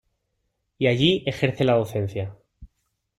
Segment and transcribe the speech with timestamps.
[0.79, 2.35] Y allí ejerce la docencia.